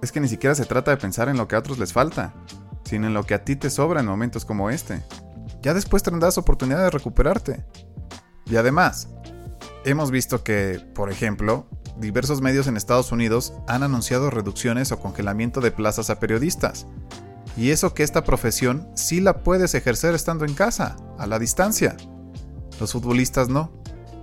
Es 0.00 0.10
que 0.10 0.20
ni 0.20 0.28
siquiera 0.28 0.54
se 0.54 0.64
trata 0.64 0.90
de 0.90 0.96
pensar 0.96 1.28
en 1.28 1.36
lo 1.36 1.48
que 1.48 1.56
a 1.56 1.58
otros 1.58 1.78
les 1.78 1.92
falta, 1.92 2.34
sino 2.84 3.08
en 3.08 3.14
lo 3.14 3.24
que 3.24 3.34
a 3.34 3.44
ti 3.44 3.56
te 3.56 3.68
sobra 3.68 4.00
en 4.00 4.06
momentos 4.06 4.46
como 4.46 4.70
este 4.70 5.02
ya 5.64 5.72
después 5.72 6.02
tendrás 6.02 6.36
oportunidad 6.36 6.82
de 6.82 6.90
recuperarte. 6.90 7.64
Y 8.44 8.56
además, 8.56 9.08
hemos 9.86 10.10
visto 10.10 10.44
que, 10.44 10.78
por 10.94 11.10
ejemplo, 11.10 11.66
diversos 11.96 12.42
medios 12.42 12.66
en 12.66 12.76
Estados 12.76 13.12
Unidos 13.12 13.54
han 13.66 13.82
anunciado 13.82 14.28
reducciones 14.28 14.92
o 14.92 15.00
congelamiento 15.00 15.62
de 15.62 15.70
plazas 15.70 16.10
a 16.10 16.20
periodistas. 16.20 16.86
Y 17.56 17.70
eso 17.70 17.94
que 17.94 18.02
esta 18.02 18.24
profesión 18.24 18.86
sí 18.94 19.22
la 19.22 19.42
puedes 19.42 19.74
ejercer 19.74 20.14
estando 20.14 20.44
en 20.44 20.52
casa, 20.52 20.96
a 21.18 21.26
la 21.26 21.38
distancia. 21.38 21.96
Los 22.78 22.92
futbolistas 22.92 23.48
no. 23.48 23.72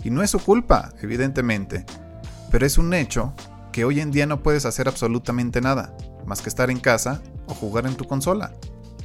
Y 0.03 0.11
no 0.11 0.21
es 0.21 0.29
su 0.29 0.39
culpa, 0.39 0.93
evidentemente. 1.01 1.85
Pero 2.51 2.67
es 2.67 2.77
un 2.77 2.93
hecho 2.93 3.33
que 3.71 3.83
hoy 3.83 3.99
en 3.99 4.11
día 4.11 4.27
no 4.27 4.43
puedes 4.43 4.65
hacer 4.65 4.87
absolutamente 4.87 5.59
nada, 5.59 5.97
más 6.27 6.41
que 6.43 6.49
estar 6.49 6.69
en 6.69 6.79
casa 6.79 7.23
o 7.47 7.55
jugar 7.55 7.87
en 7.87 7.95
tu 7.95 8.05
consola. 8.05 8.53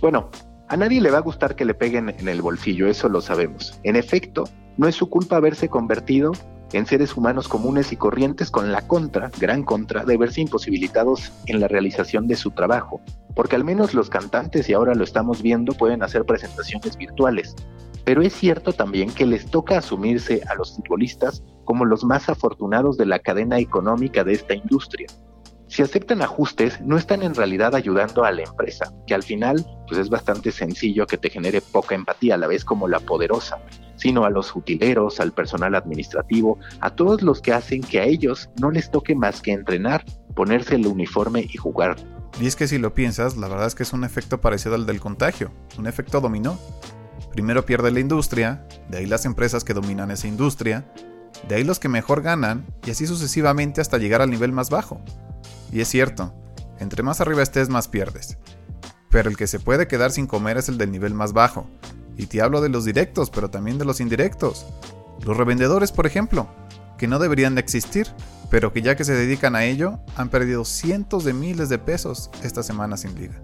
Bueno, 0.03 0.29
a 0.69 0.77
nadie 0.77 1.01
le 1.01 1.11
va 1.11 1.19
a 1.19 1.23
gustar 1.23 1.55
que 1.55 1.65
le 1.65 1.75
peguen 1.75 2.09
en 2.09 2.29
el 2.29 2.43
bolsillo, 2.43 2.89
eso 2.89 3.09
lo 3.09 3.21
sabemos. 3.21 3.79
En 3.85 3.97
efecto, 3.97 4.45
no 4.77 4.89
es 4.89 4.97
su 4.97 5.09
culpa 5.09 5.37
haberse 5.37 5.69
convertido 5.69 6.33
en 6.73 6.87
seres 6.87 7.17
humanos 7.17 7.49
comunes 7.49 7.93
y 7.93 7.97
corrientes 7.97 8.51
con 8.51 8.73
la 8.73 8.87
contra, 8.87 9.31
gran 9.39 9.63
contra, 9.63 10.05
de 10.05 10.17
verse 10.17 10.41
imposibilitados 10.41 11.33
en 11.47 11.61
la 11.61 11.69
realización 11.69 12.27
de 12.27 12.37
su 12.37 12.51
trabajo. 12.51 13.01
Porque 13.35 13.55
al 13.55 13.65
menos 13.65 13.95
los 13.95 14.11
cantantes, 14.11 14.69
y 14.69 14.73
ahora 14.73 14.95
lo 14.95 15.05
estamos 15.05 15.43
viendo, 15.43 15.73
pueden 15.73 16.03
hacer 16.03 16.25
presentaciones 16.25 16.97
virtuales. 16.97 17.55
Pero 18.05 18.23
es 18.23 18.33
cierto 18.33 18.73
también 18.73 19.11
que 19.11 19.27
les 19.27 19.47
toca 19.47 19.79
asumirse 19.79 20.43
a 20.49 20.55
los 20.55 20.75
futbolistas 20.75 21.43
como 21.65 21.85
los 21.85 22.05
más 22.05 22.29
afortunados 22.29 22.97
de 22.97 23.07
la 23.07 23.19
cadena 23.19 23.59
económica 23.59 24.25
de 24.25 24.33
esta 24.33 24.55
industria. 24.55 25.07
Si 25.69 25.83
aceptan 25.83 26.23
ajustes, 26.23 26.81
no 26.81 26.97
están 26.97 27.23
en 27.23 27.35
realidad 27.35 27.75
ayudando 27.75 28.25
a 28.25 28.31
la 28.31 28.43
empresa, 28.43 28.93
que 29.07 29.15
al 29.15 29.23
final 29.23 29.67
pues 29.89 30.01
es 30.01 30.09
bastante 30.09 30.53
sencillo 30.53 31.07
que 31.07 31.19
te 31.19 31.29
genere 31.29 31.61
poca 31.61 31.95
empatía 31.95 32.35
a 32.35 32.39
la 32.39 32.47
vez 32.47 32.65
como 32.65 32.87
la 32.87 33.01
poderosa, 33.01 33.59
sino 33.97 34.25
a 34.25 34.31
los 34.31 34.55
utileros, 34.55 35.19
al 35.21 35.33
personal 35.33 35.75
administrativo, 35.75 36.59
a 36.81 36.91
todos 36.91 37.23
los 37.23 37.41
que 37.41 37.53
hacen 37.53 37.81
que 37.81 38.01
a 38.01 38.05
ellos 38.05 38.49
no 38.61 38.71
les 38.71 38.91
toque 38.91 39.15
más 39.15 39.41
que 39.41 39.53
entrenar, 39.53 40.05
ponerse 40.35 40.77
el 40.77 40.87
uniforme 40.87 41.47
y 41.49 41.57
jugar. 41.57 41.97
Y 42.41 42.47
es 42.47 42.55
que 42.55 42.69
si 42.69 42.79
lo 42.79 42.95
piensas, 42.95 43.37
la 43.37 43.49
verdad 43.49 43.67
es 43.67 43.75
que 43.75 43.83
es 43.83 43.93
un 43.93 44.05
efecto 44.05 44.41
parecido 44.41 44.75
al 44.75 44.87
del 44.87 45.01
contagio, 45.01 45.51
un 45.79 45.87
efecto 45.87 46.21
dominó. 46.21 46.59
Primero 47.33 47.67
pierde 47.67 47.91
la 47.91 48.01
industria, 48.01 48.67
de 48.89 48.99
ahí 48.99 49.07
las 49.07 49.25
empresas 49.25 49.65
que 49.65 49.75
dominan 49.75 50.11
esa 50.11 50.29
industria, 50.29 50.87
de 51.49 51.57
ahí 51.57 51.65
los 51.65 51.79
que 51.79 51.89
mejor 51.89 52.23
ganan, 52.23 52.67
y 52.87 52.91
así 52.91 53.07
sucesivamente 53.07 53.81
hasta 53.81 53.99
llegar 53.99 54.23
al 54.23 54.31
nivel 54.31 54.53
más 54.53 54.71
bajo. 54.71 55.01
Y 55.77 55.83
es 55.83 55.89
cierto, 55.89 56.33
entre 56.79 57.03
más 57.03 57.21
arriba 57.21 57.43
estés 57.43 57.69
más 57.69 57.87
pierdes. 57.87 58.39
Pero 59.11 59.29
el 59.29 59.37
que 59.37 59.47
se 59.47 59.61
puede 59.61 59.87
quedar 59.87 60.11
sin 60.11 60.27
comer 60.27 60.57
es 60.57 60.71
el 60.71 60.79
del 60.79 60.91
nivel 60.91 61.13
más 61.13 61.35
bajo. 61.35 61.69
Y 62.17 62.29
te 62.29 62.41
hablo 62.41 62.63
de 62.63 62.71
los 62.71 62.87
directos, 62.87 63.29
pero 63.29 63.51
también 63.51 63.77
de 63.77 63.85
los 63.85 64.01
indirectos. 64.01 64.65
Los 65.23 65.37
revendedores, 65.37 65.93
por 65.93 66.07
ejemplo, 66.07 66.49
que 66.97 67.09
no 67.09 67.19
deberían 67.19 67.57
de 67.57 67.61
existir, 67.61 68.07
pero 68.51 68.73
que 68.73 68.81
ya 68.81 68.97
que 68.97 69.05
se 69.05 69.13
dedican 69.13 69.55
a 69.55 69.65
ello, 69.67 69.99
han 70.17 70.31
perdido 70.31 70.65
cientos 70.65 71.25
de 71.25 71.35
miles 71.35 71.69
de 71.69 71.79
pesos 71.79 72.31
esta 72.43 72.63
semana 72.63 72.97
sin 72.97 73.15
liga. 73.15 73.35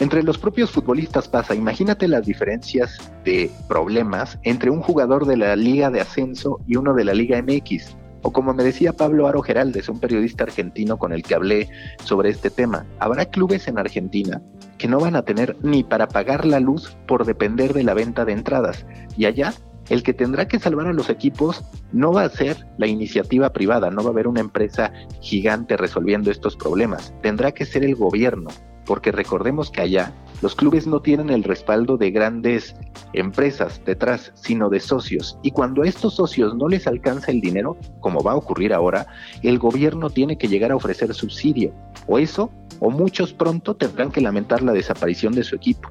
Entre 0.00 0.22
los 0.22 0.38
propios 0.38 0.70
futbolistas 0.70 1.28
pasa, 1.28 1.54
imagínate 1.54 2.08
las 2.08 2.24
diferencias 2.24 2.96
de 3.22 3.50
problemas 3.68 4.38
entre 4.44 4.70
un 4.70 4.80
jugador 4.80 5.26
de 5.26 5.36
la 5.36 5.56
Liga 5.56 5.90
de 5.90 6.00
Ascenso 6.00 6.58
y 6.66 6.76
uno 6.76 6.94
de 6.94 7.04
la 7.04 7.12
Liga 7.12 7.42
MX. 7.42 7.96
O 8.22 8.32
como 8.32 8.54
me 8.54 8.62
decía 8.62 8.92
Pablo 8.92 9.26
Aro 9.26 9.42
Geraldes, 9.42 9.88
un 9.88 10.00
periodista 10.00 10.44
argentino 10.44 10.96
con 10.96 11.12
el 11.12 11.22
que 11.22 11.34
hablé 11.34 11.68
sobre 12.04 12.30
este 12.30 12.50
tema, 12.50 12.86
habrá 12.98 13.26
clubes 13.26 13.66
en 13.68 13.78
Argentina 13.78 14.40
que 14.78 14.88
no 14.88 14.98
van 15.00 15.16
a 15.16 15.22
tener 15.22 15.56
ni 15.62 15.84
para 15.84 16.08
pagar 16.08 16.44
la 16.46 16.60
luz 16.60 16.96
por 17.06 17.24
depender 17.24 17.72
de 17.72 17.84
la 17.84 17.94
venta 17.94 18.24
de 18.24 18.32
entradas. 18.32 18.86
Y 19.16 19.26
allá, 19.26 19.52
el 19.88 20.02
que 20.02 20.14
tendrá 20.14 20.46
que 20.48 20.58
salvar 20.58 20.86
a 20.86 20.92
los 20.92 21.10
equipos 21.10 21.64
no 21.92 22.12
va 22.12 22.24
a 22.24 22.30
ser 22.30 22.66
la 22.78 22.86
iniciativa 22.86 23.52
privada, 23.52 23.90
no 23.90 24.02
va 24.02 24.10
a 24.10 24.12
haber 24.12 24.28
una 24.28 24.40
empresa 24.40 24.92
gigante 25.20 25.76
resolviendo 25.76 26.30
estos 26.30 26.56
problemas, 26.56 27.12
tendrá 27.22 27.52
que 27.52 27.64
ser 27.64 27.84
el 27.84 27.96
gobierno, 27.96 28.50
porque 28.84 29.12
recordemos 29.12 29.70
que 29.70 29.80
allá 29.80 30.12
los 30.40 30.56
clubes 30.56 30.86
no 30.86 31.00
tienen 31.00 31.30
el 31.30 31.44
respaldo 31.44 31.96
de 31.96 32.10
grandes 32.10 32.74
empresas 33.12 33.80
detrás, 33.84 34.32
sino 34.34 34.68
de 34.68 34.80
socios. 34.80 35.38
Y 35.42 35.52
cuando 35.52 35.82
a 35.82 35.86
estos 35.86 36.16
socios 36.16 36.54
no 36.56 36.68
les 36.68 36.86
alcanza 36.86 37.30
el 37.30 37.40
dinero, 37.40 37.76
como 38.00 38.22
va 38.22 38.32
a 38.32 38.36
ocurrir 38.36 38.74
ahora, 38.74 39.06
el 39.42 39.58
gobierno 39.58 40.10
tiene 40.10 40.36
que 40.36 40.48
llegar 40.48 40.72
a 40.72 40.76
ofrecer 40.76 41.14
subsidio. 41.14 41.72
O 42.08 42.18
eso, 42.18 42.50
o 42.80 42.90
muchos 42.90 43.32
pronto 43.32 43.76
tendrán 43.76 44.10
que 44.10 44.20
lamentar 44.20 44.62
la 44.62 44.72
desaparición 44.72 45.32
de 45.32 45.44
su 45.44 45.54
equipo. 45.54 45.88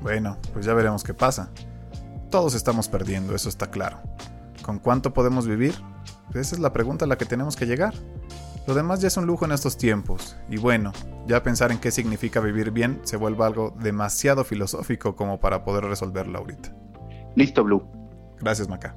Bueno, 0.00 0.36
pues 0.52 0.64
ya 0.64 0.74
veremos 0.74 1.02
qué 1.02 1.14
pasa. 1.14 1.50
Todos 2.30 2.54
estamos 2.54 2.88
perdiendo, 2.88 3.34
eso 3.34 3.48
está 3.48 3.70
claro. 3.70 3.98
¿Con 4.62 4.78
cuánto 4.78 5.12
podemos 5.12 5.48
vivir? 5.48 5.74
Esa 6.30 6.54
es 6.54 6.60
la 6.60 6.72
pregunta 6.72 7.04
a 7.04 7.08
la 7.08 7.18
que 7.18 7.24
tenemos 7.24 7.56
que 7.56 7.66
llegar. 7.66 7.94
Lo 8.66 8.74
demás 8.74 9.00
ya 9.00 9.08
es 9.08 9.16
un 9.16 9.26
lujo 9.26 9.44
en 9.44 9.52
estos 9.52 9.76
tiempos, 9.76 10.36
y 10.50 10.56
bueno, 10.56 10.92
ya 11.26 11.42
pensar 11.42 11.70
en 11.70 11.78
qué 11.78 11.92
significa 11.92 12.40
vivir 12.40 12.72
bien 12.72 13.00
se 13.04 13.16
vuelve 13.16 13.44
algo 13.44 13.74
demasiado 13.80 14.42
filosófico 14.42 15.14
como 15.14 15.38
para 15.38 15.64
poder 15.64 15.84
resolverlo 15.84 16.38
ahorita. 16.38 16.74
Listo, 17.36 17.62
Blue. 17.62 17.86
Gracias, 18.40 18.68
Maca. 18.68 18.96